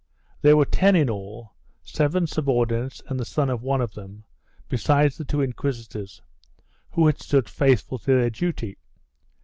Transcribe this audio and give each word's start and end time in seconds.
There 0.41 0.57
were 0.57 0.65
ten 0.65 0.95
in 0.95 1.11
all— 1.11 1.53
seven 1.83 2.25
subordinates 2.25 3.03
and 3.05 3.19
the 3.19 3.23
son 3.23 3.51
of 3.51 3.61
one 3.61 3.81
of 3.81 3.91
them, 3.93 4.23
besides 4.67 5.15
the 5.15 5.25
two 5.25 5.41
inquisitors— 5.41 6.23
who 6.93 7.05
had 7.05 7.19
stood 7.21 7.47
faithful 7.47 7.99
to 7.99 8.07
their 8.17 8.31
duty. 8.31 8.79